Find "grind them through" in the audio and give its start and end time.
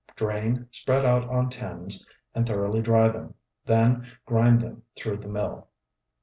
4.25-5.17